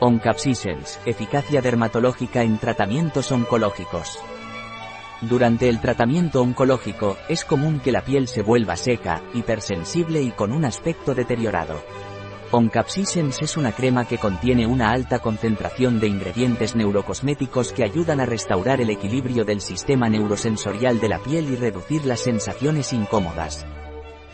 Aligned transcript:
Oncapsisens, 0.00 1.00
eficacia 1.06 1.60
dermatológica 1.60 2.44
en 2.44 2.58
tratamientos 2.58 3.32
oncológicos. 3.32 4.20
Durante 5.22 5.68
el 5.68 5.80
tratamiento 5.80 6.40
oncológico, 6.40 7.16
es 7.28 7.44
común 7.44 7.80
que 7.80 7.90
la 7.90 8.02
piel 8.02 8.28
se 8.28 8.42
vuelva 8.42 8.76
seca, 8.76 9.24
hipersensible 9.34 10.22
y 10.22 10.30
con 10.30 10.52
un 10.52 10.64
aspecto 10.64 11.16
deteriorado. 11.16 11.82
Oncapsisens 12.52 13.42
es 13.42 13.56
una 13.56 13.72
crema 13.72 14.04
que 14.04 14.18
contiene 14.18 14.68
una 14.68 14.92
alta 14.92 15.18
concentración 15.18 15.98
de 15.98 16.06
ingredientes 16.06 16.76
neurocosméticos 16.76 17.72
que 17.72 17.82
ayudan 17.82 18.20
a 18.20 18.26
restaurar 18.26 18.80
el 18.80 18.90
equilibrio 18.90 19.44
del 19.44 19.60
sistema 19.60 20.08
neurosensorial 20.08 21.00
de 21.00 21.08
la 21.08 21.18
piel 21.18 21.50
y 21.50 21.56
reducir 21.56 22.06
las 22.06 22.20
sensaciones 22.20 22.92
incómodas. 22.92 23.66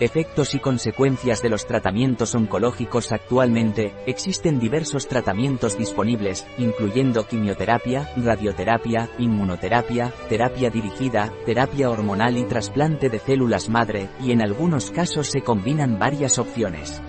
Efectos 0.01 0.57
y 0.57 0.59
consecuencias 0.59 1.41
de 1.41 1.49
los 1.49 1.67
tratamientos 1.67 2.35
oncológicos 2.35 3.13
actualmente, 3.13 3.95
existen 4.07 4.59
diversos 4.59 5.07
tratamientos 5.07 5.79
disponibles, 5.79 6.45
incluyendo 6.59 7.29
quimioterapia, 7.29 8.13
radioterapia, 8.17 9.09
inmunoterapia, 9.19 10.13
terapia 10.29 10.69
dirigida, 10.69 11.33
terapia 11.47 11.91
hormonal 11.91 12.37
y 12.37 12.43
trasplante 12.43 13.09
de 13.09 13.21
células 13.21 13.69
madre, 13.69 14.09
y 14.21 14.33
en 14.33 14.43
algunos 14.43 14.91
casos 14.91 15.29
se 15.29 15.43
combinan 15.43 15.97
varias 15.97 16.41
opciones. 16.41 17.01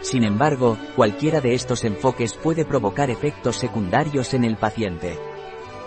Sin 0.00 0.24
embargo, 0.24 0.76
cualquiera 0.96 1.40
de 1.40 1.54
estos 1.54 1.84
enfoques 1.84 2.34
puede 2.34 2.64
provocar 2.64 3.08
efectos 3.08 3.54
secundarios 3.54 4.34
en 4.34 4.42
el 4.42 4.56
paciente. 4.56 5.16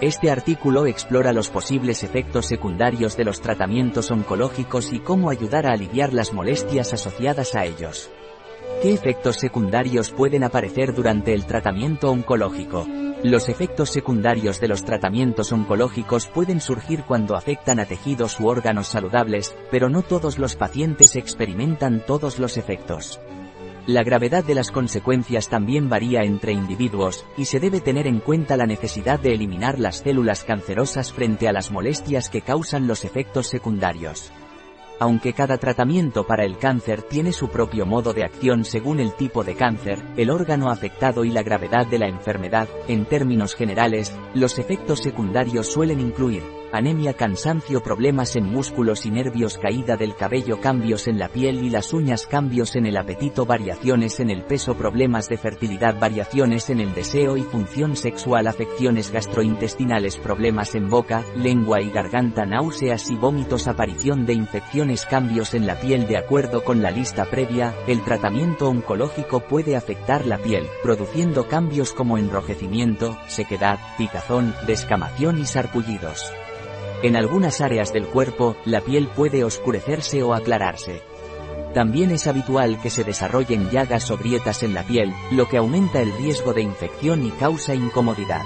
Este 0.01 0.31
artículo 0.31 0.85
explora 0.85 1.33
los 1.33 1.49
posibles 1.49 2.03
efectos 2.03 2.45
secundarios 2.45 3.17
de 3.17 3.25
los 3.25 3.41
tratamientos 3.41 4.11
oncológicos 4.11 4.93
y 4.93 4.99
cómo 4.99 5.29
ayudar 5.29 5.67
a 5.67 5.73
aliviar 5.73 6.13
las 6.13 6.31
molestias 6.31 6.93
asociadas 6.93 7.53
a 7.53 7.65
ellos. 7.65 8.09
¿Qué 8.81 8.93
efectos 8.93 9.35
secundarios 9.35 10.11
pueden 10.11 10.45
aparecer 10.45 10.95
durante 10.95 11.33
el 11.33 11.45
tratamiento 11.45 12.11
oncológico? 12.11 12.87
Los 13.23 13.49
efectos 13.49 13.89
secundarios 13.89 14.61
de 14.61 14.69
los 14.69 14.85
tratamientos 14.85 15.51
oncológicos 15.51 16.27
pueden 16.27 16.61
surgir 16.61 17.03
cuando 17.03 17.35
afectan 17.35 17.81
a 17.81 17.85
tejidos 17.85 18.39
u 18.39 18.47
órganos 18.47 18.87
saludables, 18.87 19.53
pero 19.69 19.89
no 19.89 20.01
todos 20.01 20.39
los 20.39 20.55
pacientes 20.55 21.17
experimentan 21.17 22.05
todos 22.05 22.39
los 22.39 22.55
efectos. 22.55 23.19
La 23.89 24.03
gravedad 24.03 24.43
de 24.43 24.53
las 24.53 24.69
consecuencias 24.69 25.49
también 25.49 25.89
varía 25.89 26.21
entre 26.21 26.51
individuos, 26.51 27.25
y 27.37 27.45
se 27.45 27.59
debe 27.59 27.81
tener 27.81 28.05
en 28.05 28.19
cuenta 28.19 28.55
la 28.55 28.67
necesidad 28.67 29.19
de 29.19 29.33
eliminar 29.33 29.79
las 29.79 30.01
células 30.01 30.43
cancerosas 30.43 31.11
frente 31.11 31.47
a 31.47 31.53
las 31.53 31.71
molestias 31.71 32.29
que 32.29 32.41
causan 32.41 32.85
los 32.85 33.03
efectos 33.03 33.47
secundarios. 33.47 34.31
Aunque 34.99 35.33
cada 35.33 35.57
tratamiento 35.57 36.27
para 36.27 36.45
el 36.45 36.59
cáncer 36.59 37.01
tiene 37.01 37.31
su 37.31 37.49
propio 37.49 37.87
modo 37.87 38.13
de 38.13 38.25
acción 38.25 38.63
según 38.63 38.99
el 38.99 39.13
tipo 39.13 39.43
de 39.43 39.55
cáncer, 39.55 40.03
el 40.17 40.29
órgano 40.29 40.69
afectado 40.69 41.25
y 41.25 41.31
la 41.31 41.41
gravedad 41.41 41.87
de 41.87 41.97
la 41.97 42.07
enfermedad, 42.07 42.69
en 42.87 43.05
términos 43.05 43.55
generales, 43.55 44.15
los 44.35 44.59
efectos 44.59 44.99
secundarios 44.99 45.65
suelen 45.65 45.99
incluir 45.99 46.58
anemia, 46.71 47.13
cansancio, 47.13 47.81
problemas 47.81 48.35
en 48.35 48.45
músculos 48.45 49.05
y 49.05 49.11
nervios, 49.11 49.57
caída 49.57 49.97
del 49.97 50.15
cabello, 50.15 50.59
cambios 50.61 51.07
en 51.07 51.19
la 51.19 51.29
piel 51.29 51.63
y 51.63 51.69
las 51.69 51.93
uñas, 51.93 52.27
cambios 52.27 52.75
en 52.75 52.85
el 52.85 52.97
apetito, 52.97 53.45
variaciones 53.45 54.19
en 54.19 54.29
el 54.29 54.43
peso, 54.43 54.75
problemas 54.75 55.27
de 55.27 55.37
fertilidad, 55.37 55.99
variaciones 55.99 56.69
en 56.69 56.79
el 56.79 56.93
deseo 56.93 57.37
y 57.37 57.43
función 57.43 57.95
sexual, 57.95 58.47
afecciones 58.47 59.11
gastrointestinales, 59.11 60.17
problemas 60.17 60.75
en 60.75 60.89
boca, 60.89 61.23
lengua 61.35 61.81
y 61.81 61.89
garganta, 61.89 62.45
náuseas 62.45 63.09
y 63.09 63.15
vómitos, 63.15 63.67
aparición 63.67 64.25
de 64.25 64.33
infecciones, 64.33 65.05
cambios 65.05 65.53
en 65.53 65.67
la 65.67 65.79
piel 65.79 66.07
de 66.07 66.17
acuerdo 66.17 66.63
con 66.63 66.81
la 66.81 66.91
lista 66.91 67.25
previa, 67.25 67.75
el 67.87 68.03
tratamiento 68.03 68.69
oncológico 68.69 69.41
puede 69.41 69.75
afectar 69.75 70.25
la 70.25 70.37
piel, 70.37 70.67
produciendo 70.83 71.47
cambios 71.47 71.93
como 71.93 72.17
enrojecimiento, 72.17 73.17
sequedad, 73.27 73.79
picazón, 73.97 74.53
descamación 74.67 75.39
y 75.39 75.45
sarpullidos. 75.45 76.31
En 77.01 77.15
algunas 77.15 77.61
áreas 77.61 77.93
del 77.93 78.07
cuerpo, 78.07 78.57
la 78.65 78.81
piel 78.81 79.07
puede 79.07 79.45
oscurecerse 79.45 80.21
o 80.21 80.33
aclararse. 80.33 81.01
También 81.73 82.11
es 82.11 82.27
habitual 82.27 82.81
que 82.81 82.89
se 82.89 83.05
desarrollen 83.05 83.69
llagas 83.69 84.11
o 84.11 84.17
grietas 84.17 84.63
en 84.63 84.73
la 84.73 84.83
piel, 84.83 85.13
lo 85.31 85.47
que 85.47 85.57
aumenta 85.57 86.01
el 86.01 86.11
riesgo 86.17 86.53
de 86.53 86.61
infección 86.61 87.25
y 87.25 87.31
causa 87.31 87.73
incomodidad. 87.73 88.41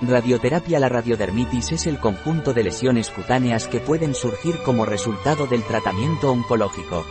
Radioterapia 0.00 0.80
La 0.80 0.88
radiodermitis 0.88 1.72
es 1.72 1.86
el 1.86 1.98
conjunto 1.98 2.54
de 2.54 2.64
lesiones 2.64 3.10
cutáneas 3.10 3.66
que 3.68 3.80
pueden 3.80 4.14
surgir 4.14 4.56
como 4.64 4.86
resultado 4.86 5.46
del 5.46 5.62
tratamiento 5.62 6.30
oncológico. 6.30 7.04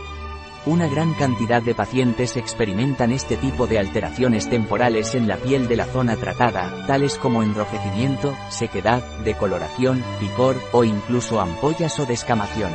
Una 0.66 0.88
gran 0.88 1.12
cantidad 1.12 1.60
de 1.60 1.74
pacientes 1.74 2.38
experimentan 2.38 3.12
este 3.12 3.36
tipo 3.36 3.66
de 3.66 3.78
alteraciones 3.78 4.48
temporales 4.48 5.14
en 5.14 5.28
la 5.28 5.36
piel 5.36 5.68
de 5.68 5.76
la 5.76 5.84
zona 5.84 6.16
tratada, 6.16 6.86
tales 6.86 7.18
como 7.18 7.42
enrojecimiento, 7.42 8.34
sequedad, 8.48 9.02
decoloración, 9.24 10.02
picor, 10.18 10.56
o 10.72 10.82
incluso 10.84 11.38
ampollas 11.38 12.00
o 12.00 12.06
descamación. 12.06 12.72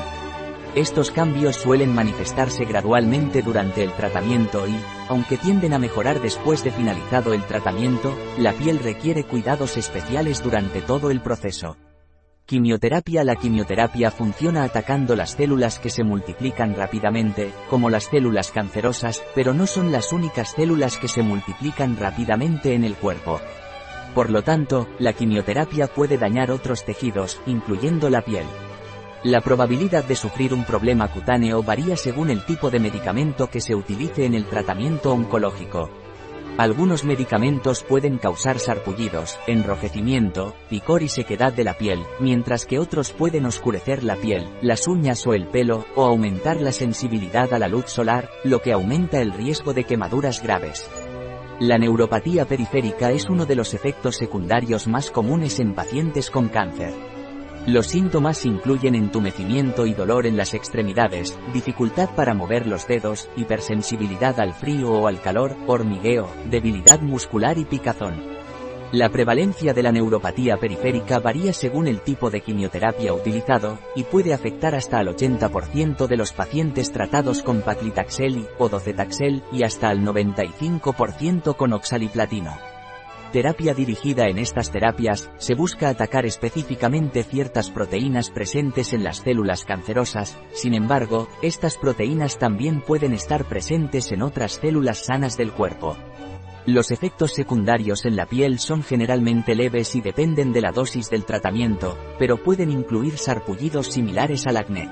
Estos 0.75 1.09
cambios 1.09 1.55
suelen 1.55 1.91
manifestarse 1.95 2.63
gradualmente 2.63 3.41
durante 3.41 3.83
el 3.83 3.91
tratamiento 3.93 4.67
y, 4.67 4.79
aunque 5.07 5.37
tienden 5.37 5.73
a 5.73 5.79
mejorar 5.79 6.21
después 6.21 6.63
de 6.63 6.69
finalizado 6.69 7.33
el 7.33 7.43
tratamiento, 7.43 8.15
la 8.37 8.53
piel 8.53 8.77
requiere 8.77 9.23
cuidados 9.23 9.77
especiales 9.77 10.43
durante 10.43 10.81
todo 10.81 11.09
el 11.09 11.21
proceso. 11.21 11.75
Quimioterapia 12.49 13.23
La 13.23 13.35
quimioterapia 13.35 14.09
funciona 14.09 14.63
atacando 14.63 15.15
las 15.15 15.33
células 15.33 15.77
que 15.77 15.91
se 15.91 16.03
multiplican 16.03 16.75
rápidamente, 16.75 17.51
como 17.69 17.91
las 17.91 18.05
células 18.05 18.49
cancerosas, 18.49 19.21
pero 19.35 19.53
no 19.53 19.67
son 19.67 19.91
las 19.91 20.11
únicas 20.11 20.53
células 20.55 20.97
que 20.97 21.07
se 21.07 21.21
multiplican 21.21 21.95
rápidamente 21.95 22.73
en 22.73 22.85
el 22.85 22.95
cuerpo. 22.95 23.39
Por 24.15 24.31
lo 24.31 24.41
tanto, 24.41 24.87
la 24.97 25.13
quimioterapia 25.13 25.85
puede 25.85 26.17
dañar 26.17 26.49
otros 26.49 26.85
tejidos, 26.85 27.39
incluyendo 27.45 28.09
la 28.09 28.23
piel. 28.23 28.47
La 29.23 29.41
probabilidad 29.41 30.03
de 30.05 30.15
sufrir 30.15 30.51
un 30.51 30.63
problema 30.63 31.07
cutáneo 31.07 31.61
varía 31.61 31.95
según 31.97 32.31
el 32.31 32.43
tipo 32.47 32.71
de 32.71 32.79
medicamento 32.79 33.51
que 33.51 33.61
se 33.61 33.75
utilice 33.75 34.25
en 34.25 34.33
el 34.33 34.45
tratamiento 34.45 35.13
oncológico. 35.13 35.91
Algunos 36.57 37.05
medicamentos 37.05 37.83
pueden 37.83 38.17
causar 38.17 38.59
sarpullidos, 38.59 39.39
enrojecimiento, 39.47 40.55
picor 40.69 41.03
y 41.03 41.07
sequedad 41.07 41.53
de 41.53 41.63
la 41.63 41.77
piel, 41.77 42.03
mientras 42.19 42.65
que 42.65 42.79
otros 42.79 43.11
pueden 43.11 43.45
oscurecer 43.45 44.03
la 44.03 44.15
piel, 44.15 44.45
las 44.61 44.87
uñas 44.87 45.25
o 45.25 45.33
el 45.33 45.47
pelo, 45.47 45.85
o 45.95 46.05
aumentar 46.05 46.59
la 46.59 46.71
sensibilidad 46.71 47.53
a 47.53 47.59
la 47.59 47.69
luz 47.69 47.85
solar, 47.87 48.29
lo 48.43 48.61
que 48.61 48.73
aumenta 48.73 49.21
el 49.21 49.31
riesgo 49.31 49.73
de 49.73 49.85
quemaduras 49.85 50.43
graves. 50.43 50.89
La 51.59 51.77
neuropatía 51.77 52.45
periférica 52.45 53.11
es 53.11 53.29
uno 53.29 53.45
de 53.45 53.55
los 53.55 53.73
efectos 53.73 54.15
secundarios 54.15 54.87
más 54.87 55.11
comunes 55.11 55.59
en 55.59 55.75
pacientes 55.75 56.29
con 56.29 56.47
cáncer. 56.47 57.18
Los 57.67 57.87
síntomas 57.87 58.45
incluyen 58.45 58.95
entumecimiento 58.95 59.85
y 59.85 59.93
dolor 59.93 60.25
en 60.25 60.37
las 60.37 60.53
extremidades, 60.53 61.37
dificultad 61.53 62.09
para 62.15 62.33
mover 62.33 62.65
los 62.65 62.87
dedos, 62.87 63.29
hipersensibilidad 63.35 64.39
al 64.39 64.53
frío 64.53 64.91
o 64.91 65.07
al 65.07 65.21
calor, 65.21 65.55
hormigueo, 65.67 66.29
debilidad 66.49 67.01
muscular 67.01 67.57
y 67.57 67.65
picazón. 67.65 68.39
La 68.91 69.09
prevalencia 69.09 69.71
de 69.71 69.83
la 69.83 69.91
neuropatía 69.91 70.57
periférica 70.57 71.19
varía 71.19 71.53
según 71.53 71.87
el 71.87 72.01
tipo 72.01 72.31
de 72.31 72.41
quimioterapia 72.41 73.13
utilizado, 73.13 73.77
y 73.95 74.03
puede 74.03 74.33
afectar 74.33 74.73
hasta 74.73 74.97
al 74.97 75.09
80% 75.09 76.07
de 76.07 76.17
los 76.17 76.33
pacientes 76.33 76.91
tratados 76.91 77.43
con 77.43 77.61
paclitaxel 77.61 78.47
o 78.57 78.67
docetaxel, 78.67 79.43
y 79.51 79.61
hasta 79.61 79.89
al 79.89 80.01
95% 80.01 81.55
con 81.55 81.73
oxaliplatino. 81.73 82.78
Terapia 83.31 83.75
dirigida 83.75 84.27
en 84.27 84.39
estas 84.39 84.71
terapias, 84.71 85.29
se 85.37 85.53
busca 85.53 85.89
atacar 85.89 86.25
específicamente 86.25 87.23
ciertas 87.23 87.69
proteínas 87.69 88.31
presentes 88.31 88.91
en 88.91 89.03
las 89.03 89.17
células 89.17 89.65
cancerosas, 89.65 90.35
sin 90.51 90.73
embargo, 90.73 91.27
estas 91.43 91.77
proteínas 91.77 92.39
también 92.39 92.81
pueden 92.81 93.13
estar 93.13 93.45
presentes 93.45 94.11
en 94.11 94.23
otras 94.23 94.53
células 94.53 95.05
sanas 95.05 95.37
del 95.37 95.51
cuerpo. 95.51 95.95
Los 96.65 96.89
efectos 96.89 97.33
secundarios 97.33 98.05
en 98.05 98.15
la 98.15 98.25
piel 98.25 98.57
son 98.57 98.81
generalmente 98.81 99.53
leves 99.53 99.95
y 99.95 100.01
dependen 100.01 100.51
de 100.51 100.61
la 100.61 100.71
dosis 100.71 101.11
del 101.11 101.23
tratamiento, 101.23 101.97
pero 102.17 102.37
pueden 102.43 102.71
incluir 102.71 103.17
sarpullidos 103.19 103.87
similares 103.87 104.47
al 104.47 104.57
acné. 104.57 104.89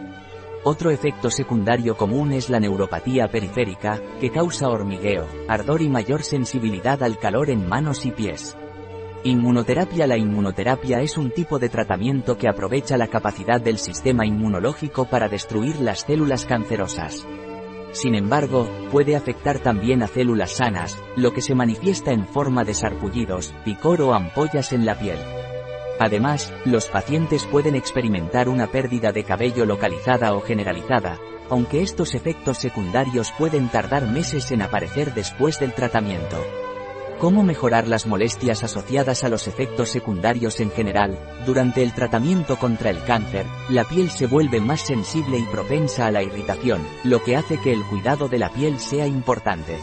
Otro 0.64 0.92
efecto 0.92 1.30
secundario 1.30 1.96
común 1.96 2.34
es 2.34 2.50
la 2.50 2.60
neuropatía 2.60 3.28
periférica, 3.30 4.02
que 4.20 4.32
causa 4.32 4.68
hormigueo, 4.68 5.26
ardor 5.48 5.82
y 5.82 5.90
mayor 5.90 6.24
sensibilidad 6.24 7.02
al 7.04 7.18
calor 7.20 7.50
en 7.50 7.68
manos 7.68 8.06
y 8.06 8.12
pies. 8.12 8.58
Inmunoterapia 9.24 10.08
La 10.08 10.18
inmunoterapia 10.18 11.02
es 11.02 11.18
un 11.18 11.32
tipo 11.32 11.60
de 11.60 11.70
tratamiento 11.70 12.38
que 12.38 12.48
aprovecha 12.48 12.98
la 12.98 13.08
capacidad 13.08 13.60
del 13.60 13.78
sistema 13.78 14.26
inmunológico 14.26 15.06
para 15.06 15.28
destruir 15.28 15.80
las 15.80 16.02
células 16.02 16.46
cancerosas. 16.46 17.26
Sin 17.92 18.16
embargo, 18.16 18.70
puede 18.92 19.16
afectar 19.16 19.60
también 19.60 20.04
a 20.04 20.08
células 20.08 20.52
sanas, 20.52 20.98
lo 21.16 21.34
que 21.34 21.42
se 21.42 21.56
manifiesta 21.56 22.12
en 22.12 22.28
forma 22.28 22.64
de 22.64 22.74
sarpullidos, 22.74 23.54
picor 23.64 24.02
o 24.02 24.14
ampollas 24.14 24.72
en 24.72 24.86
la 24.86 25.00
piel. 25.00 25.18
Además, 26.00 26.54
los 26.66 26.88
pacientes 26.88 27.46
pueden 27.46 27.76
experimentar 27.76 28.50
una 28.50 28.68
pérdida 28.68 29.12
de 29.12 29.24
cabello 29.24 29.66
localizada 29.66 30.34
o 30.34 30.42
generalizada, 30.42 31.20
aunque 31.50 31.82
estos 31.82 32.14
efectos 32.14 32.58
secundarios 32.58 33.32
pueden 33.38 33.70
tardar 33.70 34.08
meses 34.08 34.52
en 34.52 34.62
aparecer 34.62 35.14
después 35.14 35.60
del 35.60 35.74
tratamiento. 35.74 36.38
¿Cómo 37.20 37.42
mejorar 37.42 37.88
las 37.88 38.06
molestias 38.06 38.64
asociadas 38.64 39.24
a 39.24 39.30
los 39.30 39.48
efectos 39.48 39.90
secundarios 39.90 40.60
en 40.60 40.70
general? 40.70 41.18
Durante 41.48 41.82
el 41.82 41.92
tratamiento 41.94 42.58
contra 42.58 42.92
el 42.92 43.04
cáncer, 43.04 43.48
la 43.70 43.86
piel 43.86 44.12
se 44.12 44.28
vuelve 44.28 44.62
más 44.62 44.82
sensible 44.82 45.40
y 45.40 45.44
propensa 45.46 46.06
a 46.06 46.12
la 46.12 46.22
irritación, 46.22 46.86
lo 47.04 47.24
que 47.24 47.36
hace 47.36 47.58
que 47.58 47.74
el 47.74 47.84
cuidado 47.86 48.28
de 48.28 48.38
la 48.38 48.50
piel 48.50 48.80
sea 48.80 49.08
importante. 49.08 49.80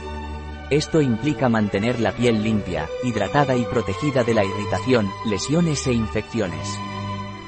Esto 0.71 1.03
implica 1.03 1.51
mantener 1.51 2.01
la 2.01 2.13
piel 2.13 2.43
limpia, 2.43 2.89
hidratada 3.03 3.55
y 3.55 3.65
protegida 3.65 4.25
de 4.25 4.33
la 4.33 4.45
irritación, 4.45 5.11
lesiones 5.27 5.87
e 5.87 5.93
infecciones. 5.93 6.67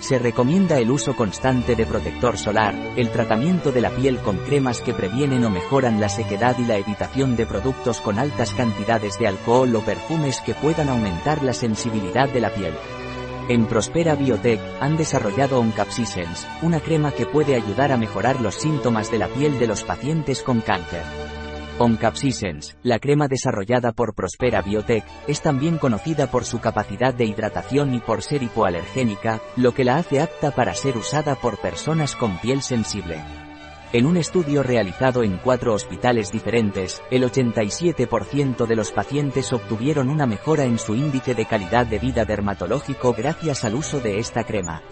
Se 0.01 0.19
recomienda 0.19 0.79
el 0.79 0.91
uso 0.91 1.17
constante 1.17 1.75
de 1.75 1.87
protector 1.87 2.37
solar, 2.37 2.75
el 2.97 3.11
tratamiento 3.11 3.73
de 3.73 3.81
la 3.81 3.91
piel 3.91 4.19
con 4.19 4.37
cremas 4.37 4.83
que 4.83 4.93
previenen 4.93 5.43
o 5.45 5.51
mejoran 5.51 5.99
la 5.99 6.11
sequedad 6.11 6.59
y 6.59 6.67
la 6.67 6.77
evitación 6.77 7.37
de 7.37 7.47
productos 7.47 8.03
con 8.03 8.19
altas 8.19 8.53
cantidades 8.53 9.19
de 9.19 9.29
alcohol 9.29 9.75
o 9.75 9.81
perfumes 9.81 10.43
que 10.43 10.55
puedan 10.55 10.91
aumentar 10.91 11.43
la 11.43 11.55
sensibilidad 11.55 12.29
de 12.29 12.41
la 12.41 12.51
piel. 12.51 12.75
En 13.49 13.65
Prospera 13.67 14.15
Biotech 14.15 14.61
han 14.81 14.99
desarrollado 14.99 15.59
Oncapsisens, 15.61 16.47
una 16.61 16.81
crema 16.81 17.13
que 17.13 17.25
puede 17.25 17.55
ayudar 17.55 17.93
a 17.93 17.97
mejorar 17.97 18.43
los 18.43 18.57
síntomas 18.57 19.11
de 19.11 19.19
la 19.19 19.29
piel 19.29 19.59
de 19.59 19.69
los 19.69 19.85
pacientes 19.85 20.43
con 20.43 20.61
cáncer. 20.61 21.03
Oncapsisens, 21.79 22.79
la 22.83 22.99
crema 22.99 23.29
desarrollada 23.29 23.93
por 23.93 24.15
Prospera 24.15 24.63
Biotech, 24.63 25.05
es 25.27 25.43
también 25.43 25.77
conocida 25.77 26.31
por 26.31 26.47
su 26.47 26.59
capacidad 26.59 27.13
de 27.13 27.27
hidratación 27.27 27.95
y 27.95 28.01
por 28.01 28.23
ser 28.23 28.43
hipoalergénica, 28.43 29.41
lo 29.57 29.75
que 29.75 29.85
la 29.85 29.97
hace 29.97 30.21
apta 30.21 30.53
para 30.53 30.75
ser 30.75 30.97
usada 30.97 31.35
por 31.35 31.59
personas 31.59 32.17
con 32.17 32.39
piel 32.39 32.63
sensible. 32.63 33.23
En 33.93 34.07
un 34.07 34.17
estudio 34.17 34.63
realizado 34.63 35.23
en 35.23 35.37
cuatro 35.37 35.75
hospitales 35.75 36.33
diferentes, 36.33 37.03
el 37.11 37.23
87% 37.25 38.67
de 38.67 38.75
los 38.75 38.91
pacientes 38.91 39.53
obtuvieron 39.53 40.09
una 40.09 40.27
mejora 40.27 40.65
en 40.65 40.79
su 40.79 40.95
índice 40.95 41.35
de 41.35 41.45
calidad 41.45 41.87
de 41.87 41.99
vida 41.99 42.25
dermatológico 42.25 43.13
gracias 43.13 43.65
al 43.65 43.75
uso 43.75 44.01
de 44.01 44.19
esta 44.19 44.45
crema. 44.45 44.83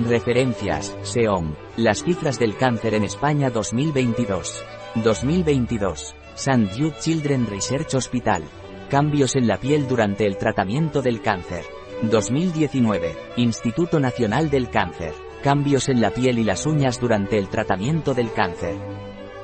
Referencias, 0.00 0.94
SEOM, 1.02 1.54
las 1.76 2.02
cifras 2.02 2.38
del 2.38 2.56
cáncer 2.56 2.94
en 2.94 3.04
España 3.04 3.48
2022. 3.48 4.64
2022. 5.02 6.14
St. 6.34 6.68
Jude 6.74 6.98
Children 7.00 7.46
Research 7.46 7.94
Hospital. 7.94 8.42
Cambios 8.88 9.36
en 9.36 9.46
la 9.46 9.58
piel 9.58 9.86
durante 9.86 10.26
el 10.26 10.38
tratamiento 10.38 11.02
del 11.02 11.20
cáncer. 11.20 11.64
2019. 12.02 13.14
Instituto 13.36 14.00
Nacional 14.00 14.48
del 14.48 14.70
Cáncer. 14.70 15.12
Cambios 15.42 15.88
en 15.88 16.00
la 16.00 16.10
piel 16.10 16.38
y 16.38 16.44
las 16.44 16.66
uñas 16.66 16.98
durante 16.98 17.38
el 17.38 17.48
tratamiento 17.48 18.14
del 18.14 18.32
cáncer. 18.32 18.74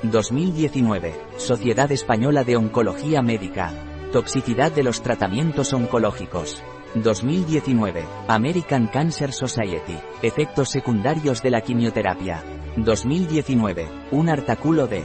2019. 0.02 1.14
Sociedad 1.36 1.90
Española 1.92 2.44
de 2.44 2.56
Oncología 2.56 3.20
Médica. 3.22 3.72
Toxicidad 4.10 4.72
de 4.72 4.82
los 4.82 5.02
tratamientos 5.02 5.72
oncológicos. 5.72 6.62
2019. 6.94 8.04
American 8.28 8.86
Cancer 8.86 9.32
Society. 9.32 9.98
Efectos 10.22 10.70
secundarios 10.70 11.42
de 11.42 11.50
la 11.50 11.60
quimioterapia. 11.60 12.42
2019. 12.76 13.88
Un 14.12 14.28
artículo 14.28 14.86
de 14.86 15.04